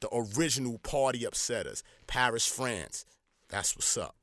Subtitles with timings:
[0.00, 1.82] the original party upsetters.
[2.06, 3.04] Paris, France.
[3.48, 4.16] That's what's up.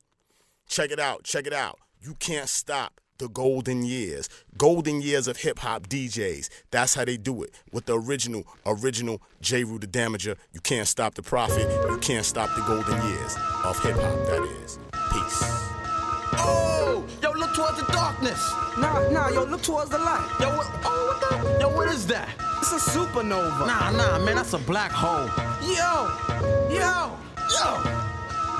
[0.68, 1.78] Check it out, check it out.
[2.00, 4.28] You can't stop the golden years.
[4.58, 6.48] Golden years of hip hop DJs.
[6.70, 7.50] That's how they do it.
[7.72, 10.36] With the original, original Jeru the Damaja.
[10.52, 11.68] You can't stop the prophet.
[11.90, 14.78] You can't stop the golden years of hip hop, that is.
[15.12, 15.42] Peace.
[16.36, 18.52] Oh, yo, look towards the darkness.
[18.78, 20.28] Nah, nah, yo, look towards the light.
[20.40, 21.60] Yo, what, oh, what the?
[21.60, 22.28] Yo, what is that?
[22.66, 23.66] It's a supernova.
[23.66, 25.28] Nah, nah, man, that's a black hole.
[25.60, 26.08] Yo,
[26.72, 27.12] yo,
[27.52, 27.68] Yo,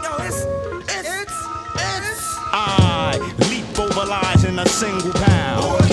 [0.02, 0.44] yo, it's,
[0.92, 2.36] it's, it's, it's.
[2.52, 3.16] I
[3.48, 5.88] leap over lies in a single pound.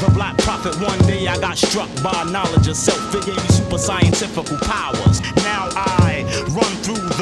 [0.00, 3.14] The black prophet, one day I got struck by knowledge of self.
[3.14, 5.20] It gave me super scientific powers.
[5.44, 5.97] Now I run through the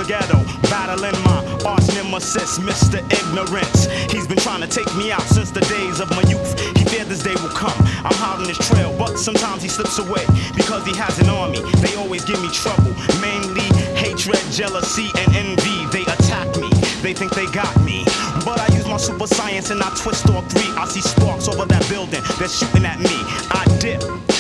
[0.07, 0.39] ghetto,
[0.71, 3.03] battling my arch nemesis, Mr.
[3.11, 3.87] Ignorance.
[4.13, 6.59] He's been trying to take me out since the days of my youth.
[6.79, 7.75] He feared this day will come.
[8.05, 10.25] I'm on his trail, but sometimes he slips away
[10.55, 11.61] because he has an army.
[11.83, 13.67] They always give me trouble, mainly
[13.99, 15.87] hatred, jealousy, and envy.
[15.91, 16.71] They attack me.
[17.03, 18.05] They think they got me.
[18.45, 20.71] But I use my super science and I twist all three.
[20.77, 22.23] I see sparks over that building.
[22.39, 23.17] They're shooting at me.
[23.51, 24.36] I dip.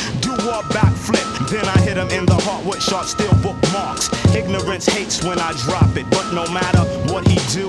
[0.46, 1.50] Do a backflip.
[1.50, 4.08] Then I hit him in the heart with sharp steel bookmarks.
[4.32, 6.08] Ignorance hates when I drop it.
[6.08, 7.66] But no matter what he do,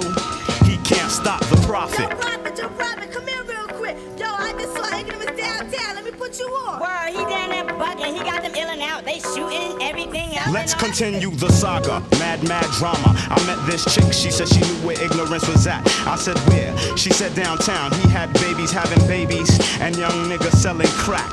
[0.63, 2.07] he can't stop the Yo, Prophet.
[2.55, 3.97] Yo, Prophet, come here real quick.
[4.19, 6.06] Yo, I just saw Ignorance downtown.
[6.39, 6.79] Let me put you on.
[6.79, 8.13] Word, he down there bugging.
[8.13, 9.05] He got them illin' out.
[9.05, 10.51] They shooting everything out.
[10.51, 12.03] Let's continue the saga.
[12.19, 13.15] Mad, mad drama.
[13.29, 14.13] I met this chick.
[14.13, 15.85] She said she knew where ignorance was at.
[16.07, 16.75] I said, where?
[16.97, 17.91] She said downtown.
[17.93, 19.49] He had babies having babies
[19.79, 21.29] and young niggas selling crack.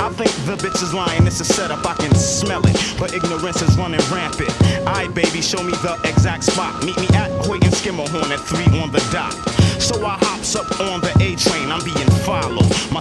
[0.00, 1.26] I think the bitch is lying.
[1.26, 1.84] It's a setup.
[1.86, 2.76] I can smell it.
[2.98, 4.50] But ignorance is running rampant.
[4.86, 6.84] Aight, baby, show me the exact spot.
[6.84, 9.32] Meet me at Hoyt and Schermerhorn at 3 on the dot.
[9.80, 11.12] So I hops up on the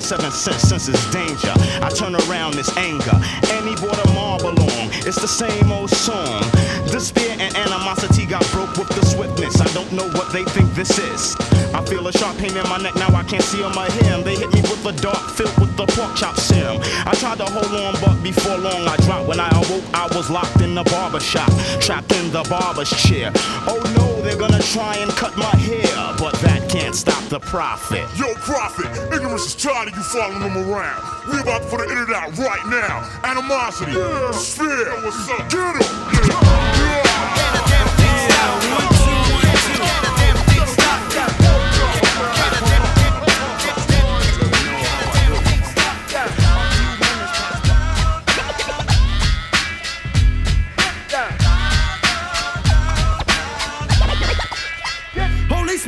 [0.03, 1.53] seven sense senses danger.
[1.81, 3.15] I turn around this anger.
[3.55, 4.91] And he brought a marble along.
[5.07, 6.43] It's the same old song.
[6.91, 9.61] Despair and animosity got broke with the swiftness.
[9.61, 11.35] I don't know what they think this is.
[11.73, 12.95] I feel a sharp pain in my neck.
[12.95, 14.23] Now I can't see on my hem.
[14.23, 16.81] They hit me with a dart filled with the pork chop serum.
[17.05, 19.27] I tried to hold on, but before long I dropped.
[19.27, 21.49] When I awoke, I was locked in the barber shop,
[21.79, 23.31] trapped in the barber's chair.
[23.71, 28.03] Oh no, they're gonna try and cut my hair, but that can't stop the Prophet.
[28.17, 31.03] Yo, Prophet, ignorance is tired of you following them around.
[31.31, 33.07] We about to put an end to that right now.
[33.23, 34.31] Animosity, yeah.
[34.31, 35.47] despair, what's up?
[35.51, 35.85] Get him!
[36.81, 37.13] Yeah.
[38.73, 38.92] Holy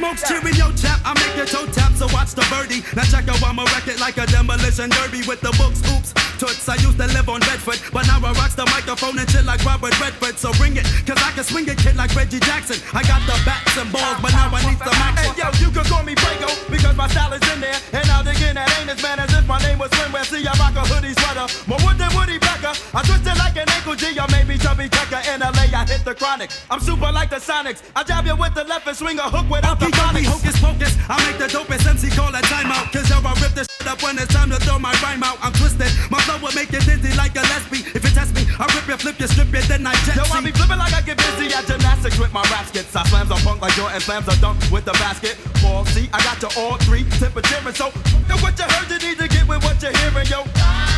[0.05, 2.83] smokes, cheerio chap, I make your toe tap, so watch the birdie.
[2.95, 6.67] Now check out I'ma wreck it like a demolition derby with the books, oops, toots.
[6.67, 9.63] I used to live on Bedford, but now I rocks the microphone and chill like
[9.65, 10.37] Robert Redford.
[10.37, 12.77] So bring it, cause I can swing it, kid, like Reggie Jackson.
[12.93, 15.31] I got the bats and balls, but now I need some action.
[15.33, 17.77] Hey, yo, you can call me Prego because my style is in there.
[17.93, 20.25] And now again, that ain't as bad as if my name was Swimwear.
[20.25, 22.73] See, I rock a hoodie sweater, more wood than Woody Becker.
[22.93, 25.21] I twist it like an ankle G, or maybe Chubby Checker.
[25.31, 26.51] In LA, I hit the chronic.
[26.69, 27.81] I'm super like the Sonics.
[27.95, 30.31] I jab you with the left and swing a hook without the Keep me phonics.
[30.31, 30.93] hocus pocus.
[31.09, 32.91] I make the dopest MC call a timeout.
[32.91, 35.37] Cause yo, I rip this up when it's time to throw my rhyme out.
[35.41, 35.91] I'm twisted.
[36.09, 37.85] My flow will make you dizzy like a lesbian.
[37.93, 40.23] If you test me, I rip you, flip you, strip you, then I jet Yo,
[40.31, 42.95] I be flipping like I get busy at gymnastics with my rap skits.
[42.95, 45.37] I slams on punk like Jordan slams a dunk with the basket.
[45.61, 47.61] Ball, see, I got you all three temperature.
[47.73, 47.91] So,
[48.29, 50.43] yo, what you heard, you need to get with what you're hearing, yo.
[50.43, 50.94] Make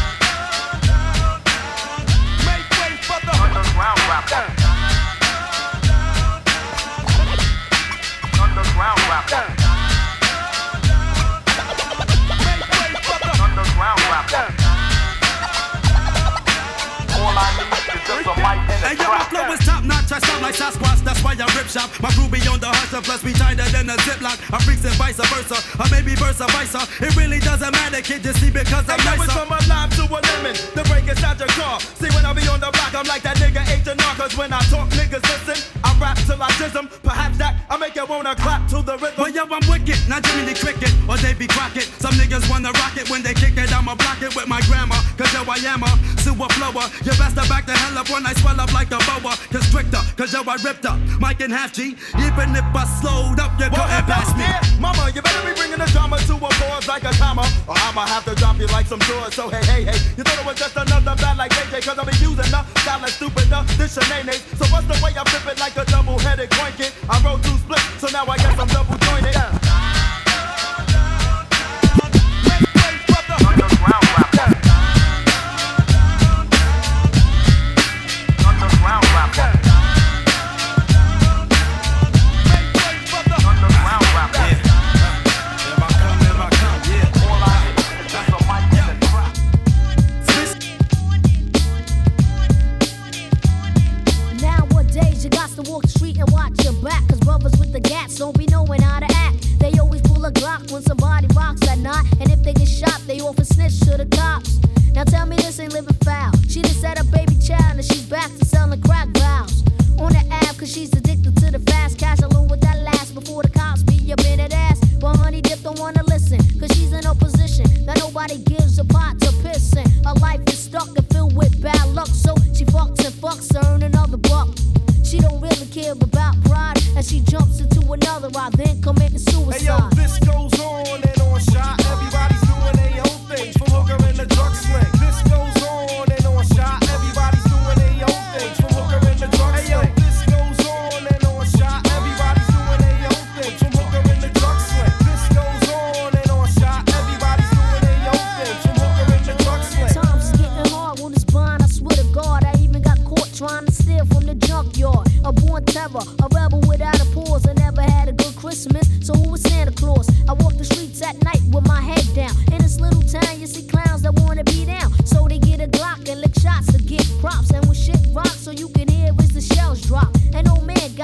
[23.87, 24.37] tighter a ziplock.
[24.53, 26.87] I'm freaks and vice versa, or maybe versa versa.
[27.03, 28.23] It really doesn't matter, kid.
[28.23, 29.31] Just see because I'm Hey, nicer.
[29.31, 30.55] from a lime to a lemon.
[30.75, 31.79] The break inside your car.
[31.79, 34.15] See, when I be on the block, I'm like that nigga H&R.
[34.15, 35.57] Cause when I talk, niggas listen.
[35.83, 36.89] I rap till I diss 'em.
[37.03, 39.17] Perhaps that I make you wanna clap to the rhythm.
[39.17, 41.89] Well, yo, I'm wicked, not Jimmy the Cricket, or they be Crockett.
[41.99, 44.99] Some niggas wanna rock it when they kick it, I'ma block it with my grammar.
[45.17, 45.91] Cause yo, I am a
[46.21, 46.85] sewer flower.
[47.03, 49.35] You best to back the hell up when I swell up like a boa.
[49.51, 50.97] Constrictor, cause yo, I ripped up.
[51.19, 54.45] Mike and half G, even if I slowed up, you Well, couldn't pass me.
[54.45, 57.45] it, mama, you better be bringing the drama to a pause like a comma.
[57.67, 59.33] Or I'ma have to drop you like some drawers.
[59.33, 61.81] So hey, hey, hey, you thought it was just another bad like JJ.
[61.85, 64.43] Cause I be using the style like stupid, the this shenanigans.
[64.57, 66.91] So what's the way I flip it like a double headed coin kid?
[67.09, 69.76] I roll two splits, so now I guess I'm double jointed.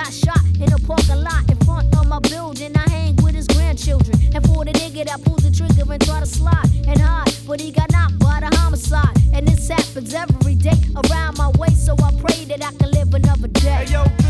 [0.04, 2.76] got shot in a parking lot in front of my building.
[2.76, 4.18] I hang with his grandchildren.
[4.36, 7.60] And for the nigga that pulled the trigger and tried to slide and hide, but
[7.62, 9.16] he got knocked by the homicide.
[9.34, 13.14] And this happens every day around my way, so I pray that I can live
[13.14, 13.86] another day.
[13.86, 14.23] Hey, yo.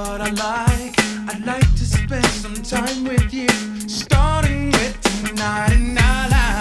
[0.00, 0.94] what I like.
[1.28, 3.48] I'd like to spend some time with you,
[3.88, 6.59] starting with tonight and I like.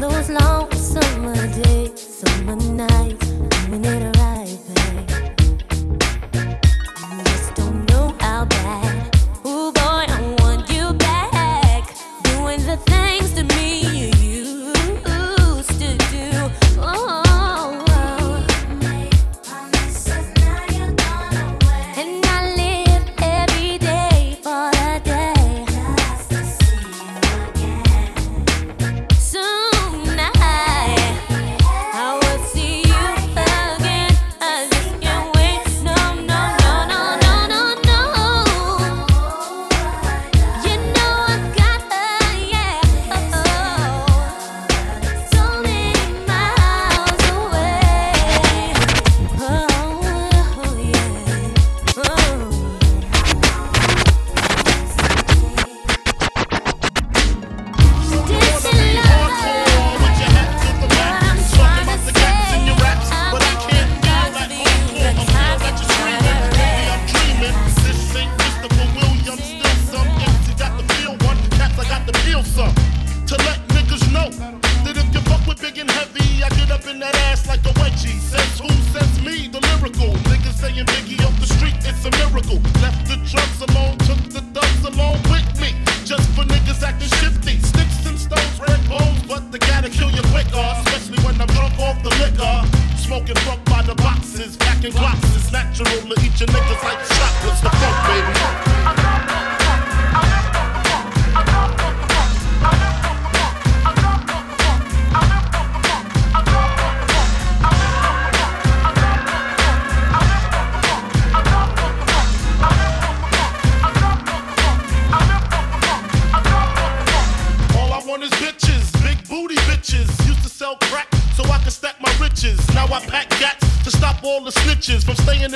[0.00, 3.26] those long summer days, summer nights,
[3.66, 4.17] doing it around.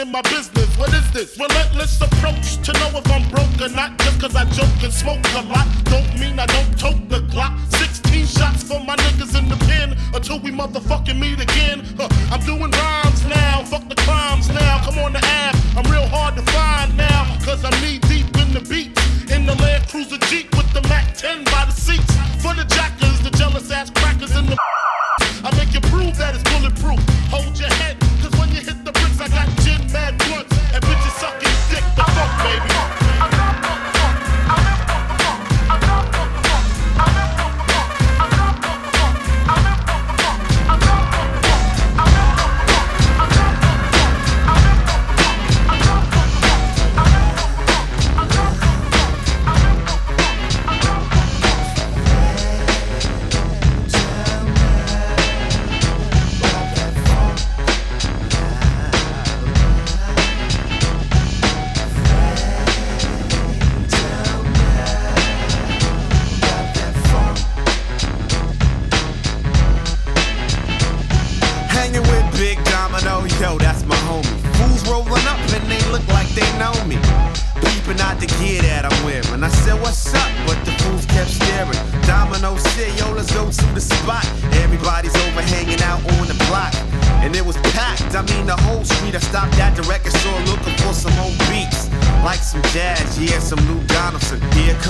[0.02, 0.61] in my business.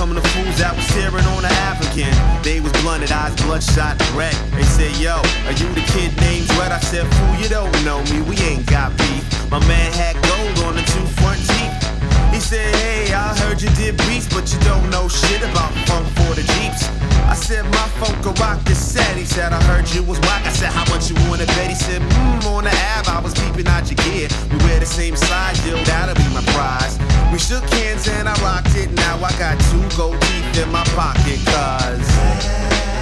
[0.03, 2.11] Coming to fools that was staring on an African.
[2.43, 4.35] They was blunted, eyes bloodshot, red.
[4.51, 5.15] They said, Yo,
[5.47, 6.73] are you the kid named Dread?
[6.73, 9.23] I said, Fool, you don't know me, we ain't got beef.
[9.49, 11.82] My man had gold on the two front teeth
[12.53, 16.31] said, hey, I heard you did beats, but you don't know shit about funk for
[16.37, 16.85] the Jeeps.
[17.25, 19.17] I said, my funk could rock this set.
[19.17, 20.45] He said, I heard you was whack.
[20.45, 21.69] I said, how much you wanna bet?
[21.69, 23.09] He said, mmm, on the Ave.
[23.09, 24.27] I was peeping out your gear.
[24.51, 26.93] We wear the same size, yo, that'll be my prize.
[27.31, 28.91] We shook hands and I rocked it.
[28.91, 32.92] Now I got two gold teeth in my pocket, cause...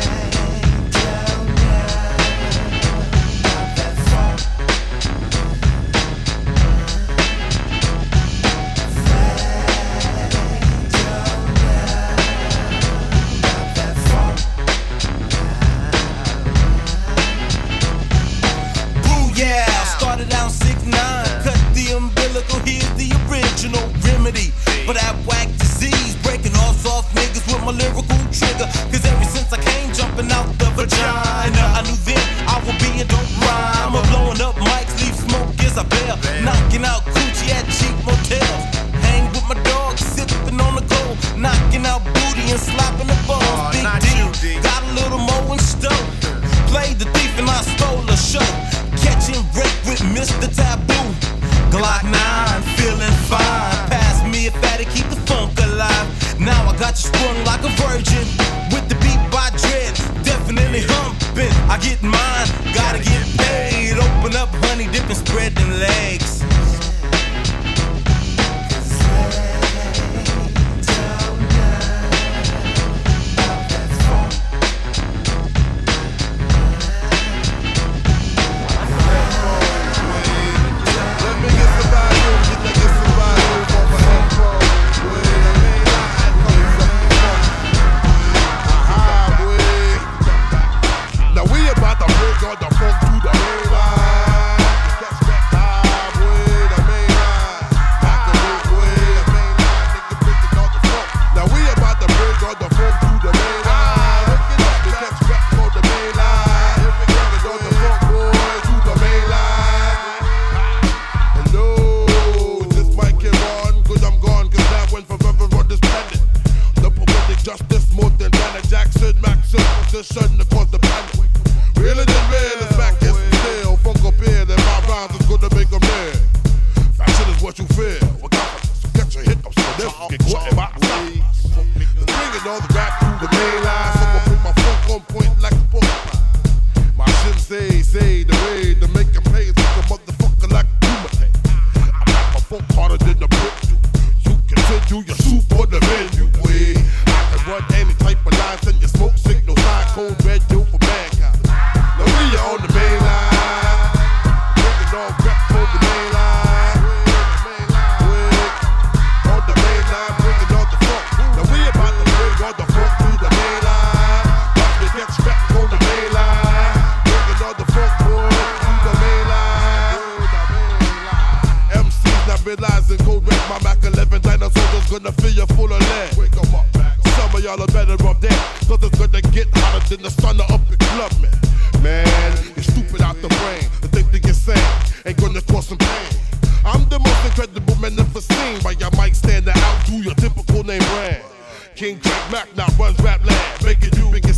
[191.82, 194.38] King Craig Mack now runs rap land, making you big and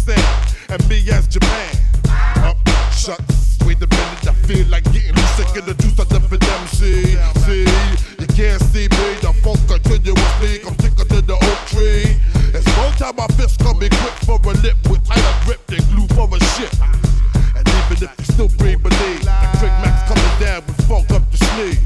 [0.70, 1.76] and me as Japan.
[2.40, 2.56] Up,
[2.96, 6.22] shucks, wait a minute, I feel like getting me sick of the juice of the
[6.24, 6.64] for.
[6.72, 7.68] See, see,
[8.16, 12.16] you can't see me, the funk continuously, I'm sick to the oak tree.
[12.56, 16.08] It's one time my fist come equipped for a lip with tighter grip than glue
[16.16, 16.72] for a shit.
[17.60, 21.30] And even if you still breathe, believe that Craig Mack's coming down with funk up
[21.30, 21.84] the sleeve.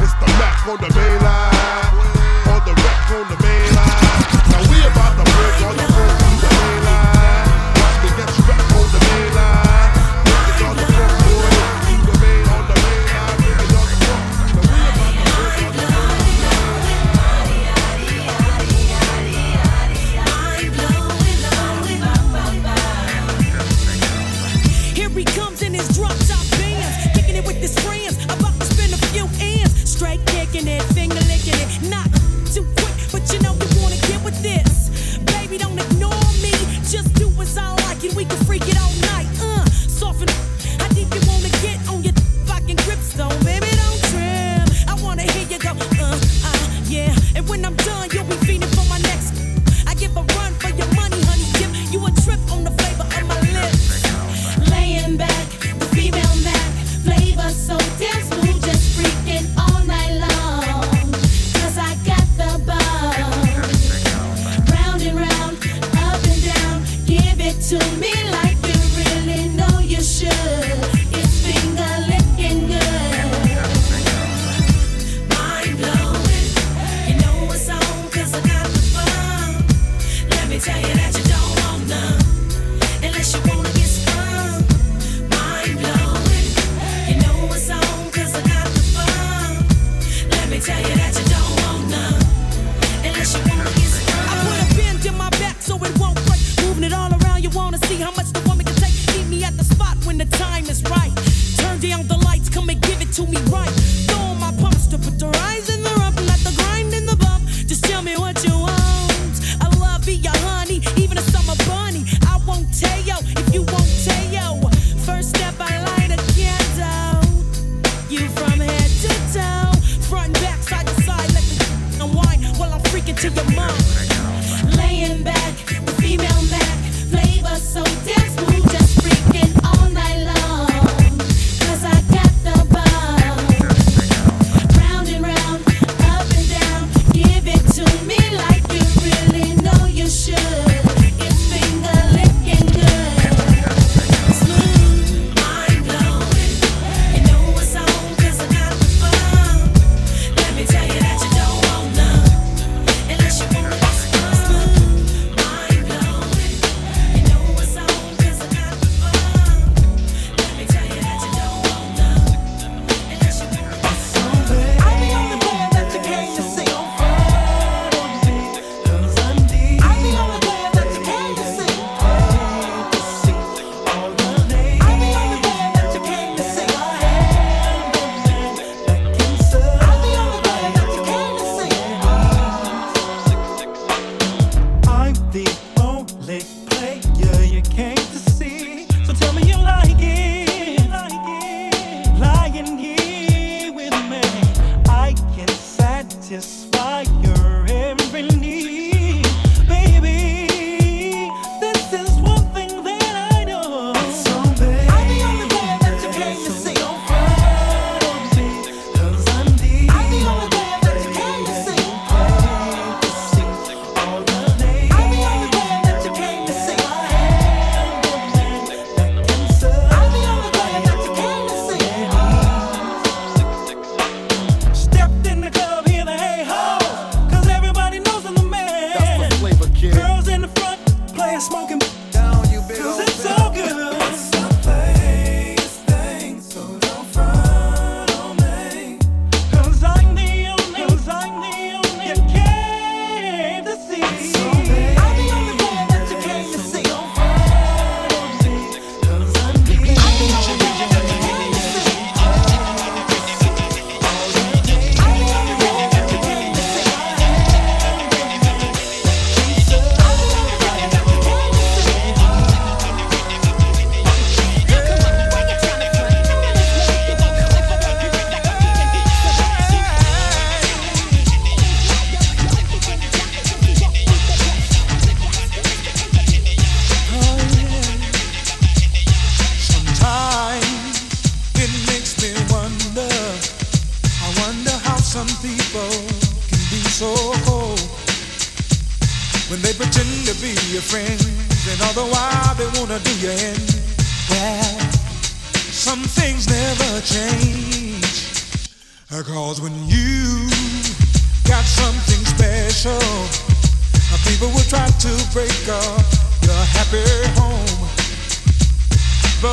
[0.00, 1.23] It's the Mac on the main
[30.04, 31.88] straight kicking it, finger licking it.
[31.88, 32.04] Not
[32.52, 35.16] too quick, but you know we wanna get with this.
[35.32, 36.52] Baby, don't ignore me.
[36.84, 39.28] Just do what's I like and we can freak it all night.
[39.40, 40.28] Uh, soften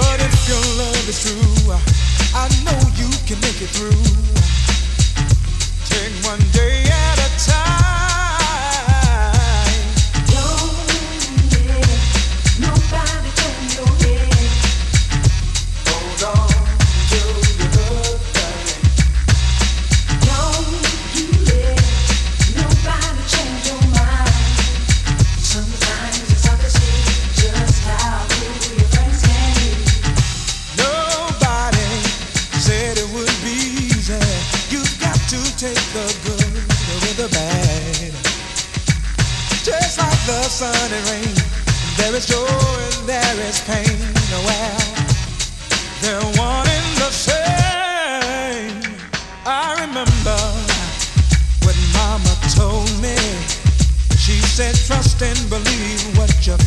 [0.02, 1.74] But if your love is true,
[2.34, 4.02] I know you can make it through.
[5.90, 7.71] Take one day at a time.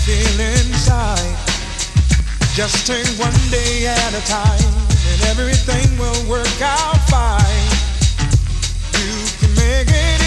[0.04, 1.34] feel inside.
[2.54, 4.74] Just take one day at a time,
[5.10, 7.70] and everything will work out fine.
[9.00, 10.23] You can make it.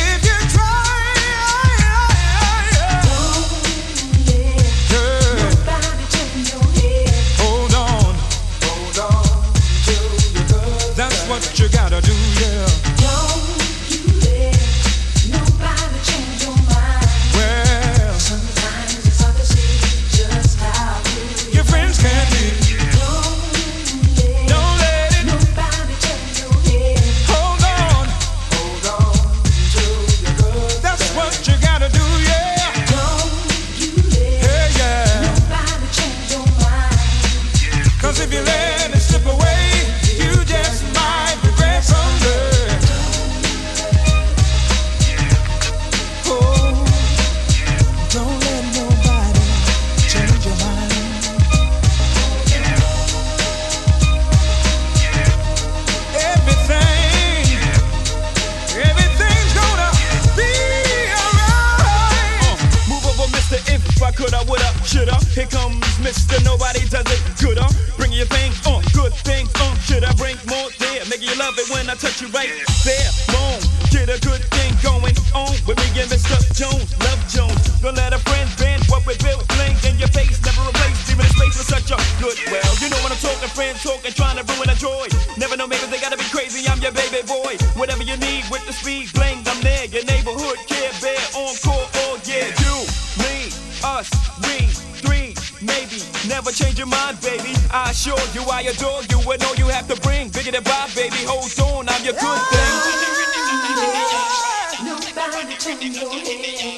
[100.87, 102.71] Now, baby, hold on, I'm your good thing.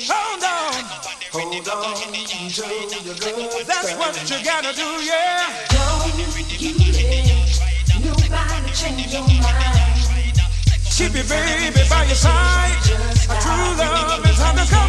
[0.10, 0.84] Hold on.
[1.32, 5.46] Hold on to your good That's what you gotta do, yeah.
[5.70, 6.26] Don't you
[7.94, 10.42] let nobody change your mind.
[10.90, 12.74] Keep your baby by your side.
[13.30, 14.89] A true love is on the come.